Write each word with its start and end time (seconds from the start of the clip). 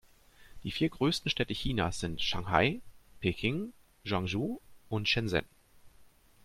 Die 0.63 0.71
vier 0.71 0.89
größten 0.89 1.29
Städte 1.29 1.53
Chinas 1.53 1.99
sind 1.99 2.23
Shanghai, 2.23 2.81
Peking, 3.19 3.71
Guangzhou 4.03 4.59
und 4.89 5.07
Shenzhen. 5.07 5.45